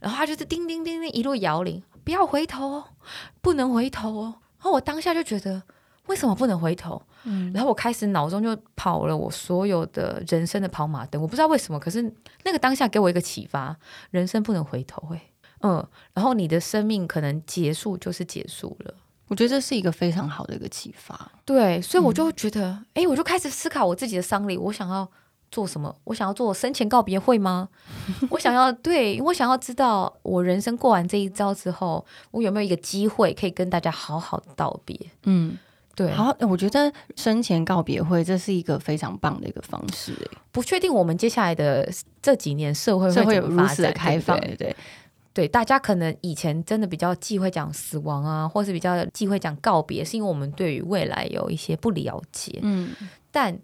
[0.00, 2.84] 然后他就是叮叮叮叮一路摇铃，不要回头哦，
[3.40, 4.34] 不能回头哦。
[4.58, 5.62] 然后我当下就觉得，
[6.08, 7.00] 为什么不能回头？
[7.24, 12.02] 嗯，然后我开始脑中就跑了我所有的人生的跑马灯，我不知道为什么，可是
[12.44, 13.76] 那个当下给我一个启发，
[14.10, 15.20] 人生不能回头、欸，
[15.60, 18.94] 嗯，然后你的生命可能结束就是结束了。
[19.28, 21.30] 我觉得这是一个非常好的一个启发。
[21.44, 25.06] 对，所以我就觉得，哎、我就开始思考我自己的丧礼，我想要
[25.50, 25.94] 做什么？
[26.04, 27.68] 我想要做生前告别会吗？
[28.30, 34.98] 我想要对我想要知道，我人生过完这一遭之后，我有没有一个机会可以跟大家好好道别？
[35.24, 35.58] 嗯，
[35.98, 41.90] 对，好，我觉得生前告别会这是一个非常棒的一个方式、欸，不确定我们接下来的
[42.22, 44.56] 这几年社会社会有发如此开放，对对？
[44.56, 44.76] 对。
[45.34, 45.48] 对？
[45.48, 52.60] 大家可能以前真的比较忌讳讲死亡啊，或是比较忌讳讲告别，是因为我们对于未来有一些不了解。
[52.62, 52.90] 嗯，
[53.32, 53.58] 但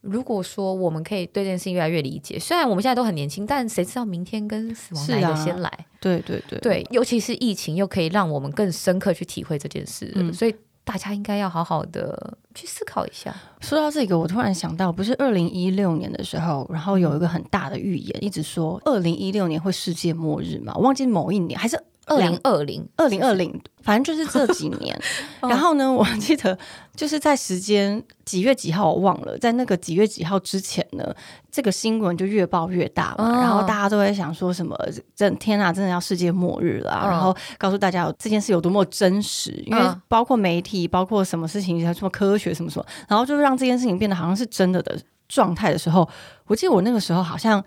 [0.00, 5.86] 如果说我们可以对这件事情越来越理解，虽然我们现在都很年轻，但谁知道明天跟死亡是哪一个啊先来？
[6.00, 10.32] 对对对，对，尤其是疫情，又可以让我们更深刻去体会这件事，嗯。
[10.32, 10.54] 所以
[10.92, 13.34] 大家应该要好好的去思考一下。
[13.62, 20.74] 说到这个，我突然想到，不是二零一六年的时候，然后有一个很大的预言，一直说二零一六年会世界末日嘛？
[20.76, 21.82] 我忘记某一年还是
[22.16, 24.98] 二零二零，二零二零，反正就是这几年。
[25.40, 26.56] 哦然后呢，我记得
[26.94, 31.14] 就是在时间几月几号我忘了，在那个几月几号之前呢，
[31.50, 33.38] 这个新闻就越爆越大嘛。
[33.38, 34.76] 哦然后大家都会想说什么，
[35.14, 37.02] 真天啊，真的要世界末日啦！
[37.04, 44.96] 嗯然后告诉大家这件事有多么真实，因为嗯包括媒体，包括什么事情，什么科学什么什么，然后就让这件事情变得好像是真的的
[45.28, 46.08] 状态的时候，
[46.46, 47.62] 我记得我那个时候好像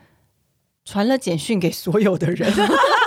[0.85, 2.51] 传了简讯给所有的人。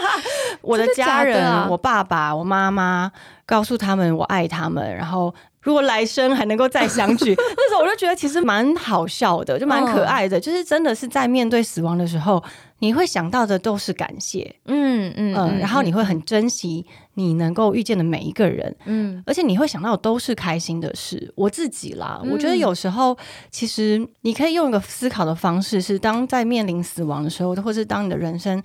[0.63, 3.11] 我的家人，啊我爸爸、我妈妈，
[3.47, 12.43] 告诉他们我爱他们，然后如果来生还能够再相聚， 那时候我就觉得其实蛮好笑的，就蛮可爱的，就是真的是在面对死亡的时候，
[12.79, 19.23] 你会想到的都是感谢，嗯嗯嗯，然后你会很珍惜你能够遇见的每一个人，嗯。
[19.27, 21.33] 而且你会想到的都是开心的事。
[21.35, 22.31] 我自己啦，嗯。
[22.31, 23.17] 我觉得有时候
[23.51, 28.63] 其实你可以用一个思考的方式，是当在面临死亡的时候，或是当你的人生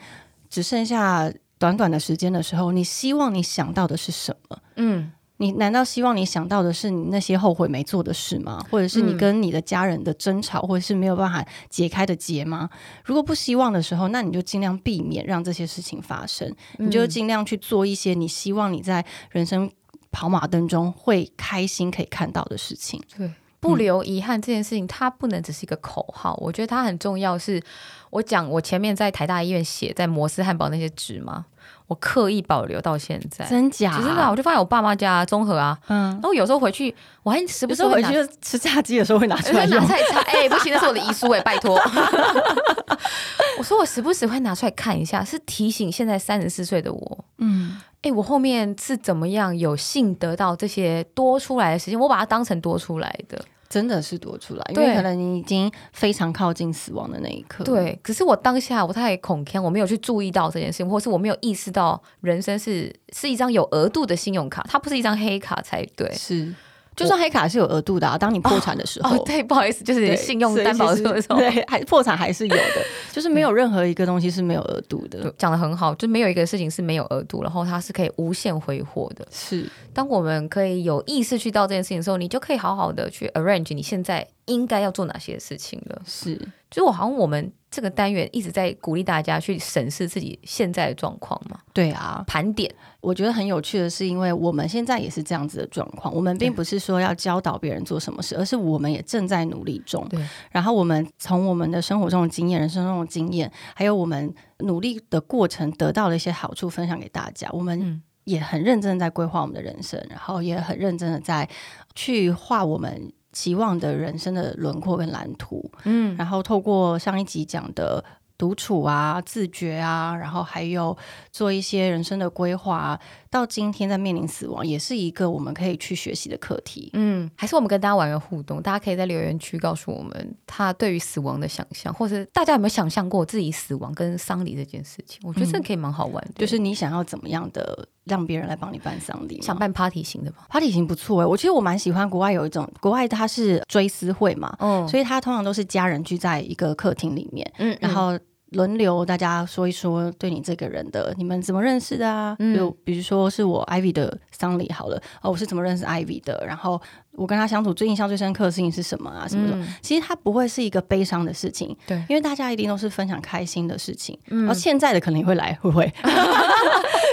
[0.50, 1.30] 只剩下
[1.64, 4.58] 短短的时间的时候，你希望你想到的是什么？
[4.76, 8.62] 嗯你难道希望你想到的是你那些后悔没做的事吗？
[8.70, 12.70] 或者是你嗯跟你的家人的争吵，或者是没有办法解开的结吗？
[13.06, 19.72] 如果不希望的时候，那你就尽量避免让这些事情发生，你就尽量去做一些你希望你在人生
[20.12, 23.02] 跑马灯中会开心可以看到的事情。
[23.18, 23.32] 对。
[23.60, 27.40] 不留遗憾这件事情，它不能只是一个口号，我觉得它很重要。
[27.40, 27.64] 是
[28.10, 31.46] 我讲我前面在台大医院写在摩斯汉堡那些纸吗？
[31.88, 33.98] 我刻意保留到现在，真假？
[33.98, 35.78] 真的，我就放在我爸妈家综合啊。
[35.88, 36.94] 嗯，然后有时候回去，
[37.24, 40.20] 我还时不时回去吃炸鸡的时候会拿出来拿菜擦。
[40.32, 41.80] 哎，不行，那是我的遗书哎，拜托。
[43.58, 53.40] 我说我时不时会拿出来看一下，是提醒现在三十四岁的我，嗯，哎，我后面是怎么样有幸得到这些多出来的时间，我把它当成多出来的。
[53.74, 57.64] 真的是多出来，因为可能你已经非常靠近死亡的那一刻。
[57.64, 66.14] 对，可是我当下我太恐天，我没有去注意到这件事情，或是我没有意识到人生是是一张有额度的信用卡，它不是一张黑卡才对。
[66.14, 66.54] 是。
[66.96, 75.32] 就算黑卡是有额度的啊，当你破产的时候，对，不好意思，就是信用担保的时候，对，还破产还是有的，就是没有任何一个东西是没有额度的。
[75.38, 79.24] 讲的很好，就没有一个事情是没有额度，然后它是可以无限挥霍的。
[79.30, 86.02] 是，当我们可以有意识去到这件事情的时候，你就可以好好的去 arrange 你现在应该要做哪些事情了。
[86.08, 86.42] 是，
[86.74, 87.54] 就我好像我们。
[87.76, 91.58] 这个单元一直在鼓励大家去审视自己现在的状况嘛？
[91.74, 92.72] 对啊，盘点。
[93.02, 96.14] 我觉得很有趣的是，因为我们现在也是这样子的状况。
[96.14, 100.08] 我们并不是说要教导别人做什么事，而是我们也正在努力中。
[100.08, 100.24] 对。
[100.52, 107.50] 然后我们从我们的生活中的经验、人生中的经验，还有我们努力的过程得到的一些好处，分享给大家。
[107.52, 111.50] 我们也很认真的在规划我们的人生，然后也很认真的在
[111.96, 113.12] 去画我们。
[113.34, 118.02] 期望的人生的轮廓跟蓝图，嗯，然后透过上一集讲的。
[118.36, 120.98] 独处啊，自觉啊，然后还有
[121.32, 123.00] 做一些人生的规划，
[123.34, 126.92] 到今天在面临死亡，也是一个我们可以去学习的课题。
[126.94, 135.20] 嗯，还是我们跟大家玩个互动，大家可以在留言区告诉我们他对于死亡的想象，或者大家有没有想象过自己死亡跟丧礼这件事情？
[135.24, 136.34] 我觉得这可以蛮好玩的。
[136.36, 139.42] 就是你想要怎么样的让别人来帮你办丧礼？
[139.42, 148.16] 想办 party 型的吧？party 型不错哎，我其实我蛮喜欢国外有一种国外它是追思会嘛，嗯，所以它通常都是家人聚在一个客厅里面，嗯，然后。
[148.54, 152.36] 轮流，大家说一说对你这个人的，你们怎么认识的啊？
[152.56, 156.44] 就比如说是我 Ivy 的丧礼好了，哦，我是怎么认识 Ivy 的？
[156.48, 156.82] 然后
[157.16, 159.28] 我跟他相处最印象最深刻的事情是什么啊？
[159.28, 159.68] 什么的？
[159.82, 164.18] 其实它不会是一个悲伤的事情，对，因为大家一定都是分享开心的事情。
[164.26, 165.92] 然后现在的可能也会来，会不会？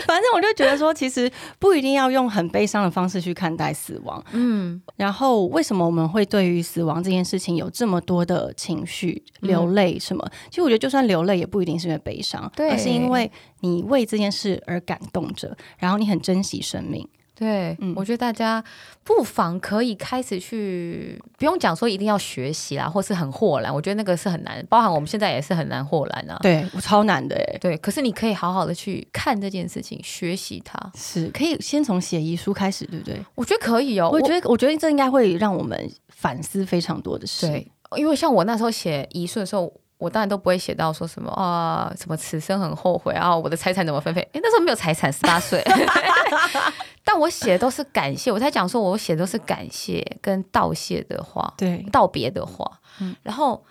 [0.06, 4.22] 反正我就觉得说，其实不一定要用很悲伤的方式去看待死亡。
[4.32, 9.98] 嗯，然后为什么我们会对于死亡这件事情有这么多的情绪流泪？
[9.98, 10.26] 什么？
[10.48, 17.06] 其实我觉得，就算流泪，也不一定是因为悲伤，而是因为你为这件事而感动着，然后你很珍惜生命。
[17.40, 18.62] 对，我觉得大家
[19.02, 23.74] 不妨可以开始去，不用讲说一定要学习啦，或是很豁然。
[23.74, 26.38] 我觉得那个是很难，包含我们现在也是很难豁然啊。
[26.42, 27.58] 对我超难的哎。
[27.58, 33.18] 对，可是你可以好好的去看这件事情，学习它，是可以先从写遗书开始，对不对？
[33.34, 34.10] 我觉得可以哦。
[34.12, 37.46] 我觉得，我觉得这应该会让我们反思非常多的事。
[37.46, 39.72] 对，因为像我那时候写遗书的时候。
[40.00, 44.20] 我当然都不会写到说什么啊，什么此生很后悔啊，我的财产怎么分配？
[44.32, 45.62] 哎，那时候没有财产，十八岁。
[47.04, 52.64] 但我写的都是感谢，我才讲说，我写的都是感谢跟道谢的话，对，道别的话。
[53.00, 53.62] 嗯，然后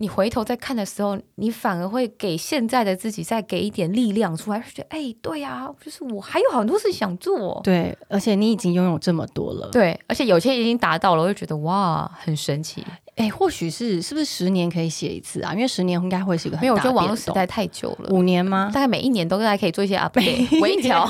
[0.00, 7.60] 你回头再看的时候，你反而会给现在的自己再给一点力量出来，觉得哎，对呀，就是我还有很多事想做。
[7.64, 9.68] 对，而且你已经拥有这么多了。
[9.72, 12.84] 对，而且有些已经达到了，我就觉得哇，很神奇。
[13.16, 15.52] 哎，或许是是不是十年可以写一次啊？
[15.52, 18.70] 因为十年应该会是一个没有，我觉得网络时代太久了，五年吗？
[18.72, 21.04] 大概每一年都大概可以做一些 update，微调。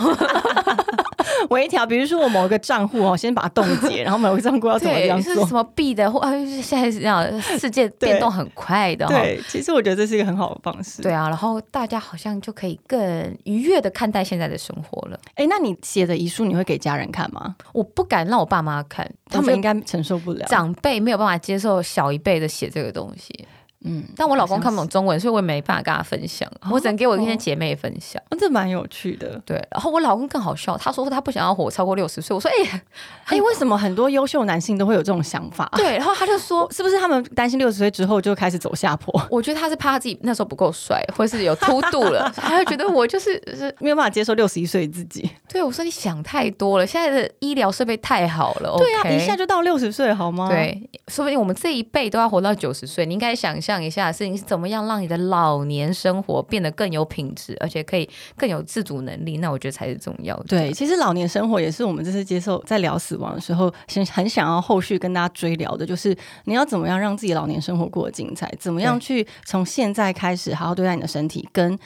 [1.50, 5.46] 微调，比如说我某一个账户哦，先把它冻结， 然后某个账户要怎么样做？
[5.46, 6.20] 什么币的，或
[6.62, 9.06] 现在是这样，世界变动很快的。
[9.06, 11.02] 对，其实我觉得这是一个很好的方式。
[11.02, 12.98] 对啊，然后大家好像就可以更
[13.44, 15.18] 愉悦的看待现在的生活了。
[15.34, 17.56] 哎，那你写的遗书你会给家人看吗？
[17.72, 20.46] 我不敢让我爸妈看，他们应该承受不了。
[20.46, 23.46] 长辈没有办法接受小一辈的写这个东西。
[23.84, 28.20] 嗯，但我老公看不懂中文，所以我也没办法跟他分享，我只能给我一些姐妹分享。
[28.38, 29.56] 这蛮有趣的，对。
[29.70, 32.34] 然后我老公更好笑，他说他不想要活超过六十岁。
[32.34, 32.82] 我说，哎，
[33.24, 35.68] 哎，为什么很多优秀男性都会有这种想法？
[35.76, 35.96] 对。
[35.96, 39.20] 然后他就说，是不是他们担心六十岁之后就开始走下坡？
[39.30, 45.28] 我觉得他是怕他自己那时候不够帅，或是有秃度了， 他就觉得我就是是没有办法接受六十一岁自己。
[45.48, 48.76] 对，我说你想太多了，现在的医疗设备太好了。
[48.78, 50.48] 对呀，一下就到六十岁好吗？
[50.48, 53.04] 对，说不定我们这一辈都要活到九十岁。
[53.06, 59.36] 你应该想象一下，是你是怎么样让你的老年生活变得更有品质，而且可以更有自主能力？
[59.36, 60.44] 那我觉得才是重要的。
[60.44, 68.50] 对，其实老年生活也是我们这次接受在聊死亡的时候，很很想要后续跟大家追聊的，就是你要怎么样让自己老年生活过得精彩？
[68.58, 71.78] 怎么样去从现在开始好好对待你的身体跟。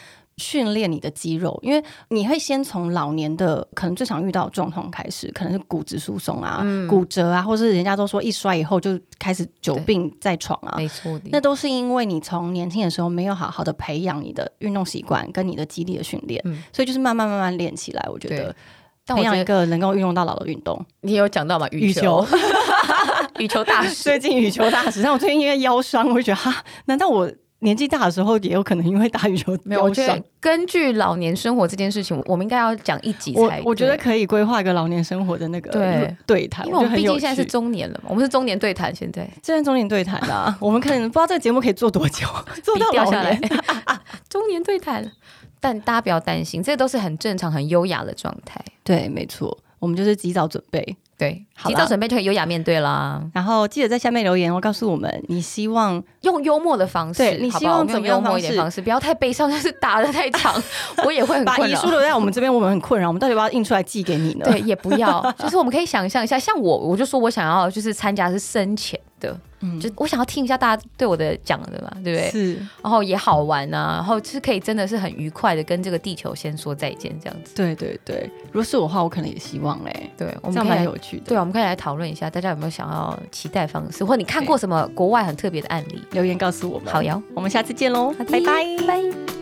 [0.43, 16.61] 训练你的肌肉，因为你会先从老年的可能最常遇到的状况开始，可能是骨质疏松啊、骨折啊，或是人家都说一摔以后就开始久病在床啊，没错的，那都是因为你从年轻的时候没有好好的培养你的运动习惯跟你的肌力的训练，嗯。
[16.72, 18.09] 所以就是慢慢慢慢练起来。
[18.11, 18.55] 我觉得
[19.07, 20.84] 培养一个能够运用到老的运动。
[21.03, 22.26] 你有讲到嘛，羽球，
[23.38, 24.18] 羽球大师最。
[24.18, 27.30] 近羽球大师，但我最近因为腰伤，我就觉得哈，难道我
[27.63, 30.23] 年纪大的时候也有可能因为打羽球没有，我觉得？
[30.41, 33.61] 根据老年生活这件事情，我们应该要讲一集才。
[33.61, 42.27] 我我觉得可以规划一个老年生活的那个对对谈，因为我们毕竟现在是中年了嘛，我们是中年对谈，现在现在中年对谈啊， 我们可能不知道这个节目可以做多久，
[42.63, 43.51] 做到掉下来年。
[44.29, 45.11] 中年对谈。
[45.65, 48.61] 但大家不要担心，这都是很正常、很优雅的状态。
[48.83, 50.97] 对，没错，我们就是及早准备。
[51.17, 53.23] 对，好啦及早准备就可以优雅面对啦。
[53.33, 60.55] 然后记得在下面留言，哦，告诉我们你希望用幽默的方式，对你希望怎么幽默一点方方式，不要太悲伤，但是打的太长，
[61.05, 61.91] 我也会很困扰把遗书。
[61.91, 64.45] 留在我们这边，我们很困扰，我们到底要不要印出来寄给你呢？
[64.45, 72.31] 对，也不要， 就是我们可以想象一下，像我，我就说我想要就是参加是深浅的，嗯就我想要听一下大家对我的讲的嘛，对不对？
[72.31, 77.55] 是，然后也好玩啊，然后就是可以真的是很愉快的跟这个地球先说再见这样子。
[77.55, 78.29] 对对对。
[78.47, 81.25] 如果是我的话，我可能也希望哎，对，我这样们蛮有趣的。
[81.27, 86.03] 对们可以来讨论一下，大家有没有想要期待方式，或你看过什么国外很特别的案例？
[86.12, 86.92] 留言告诉我们。
[86.92, 88.40] 好哟，我们下次见喽，拜拜。
[88.86, 89.41] 拜。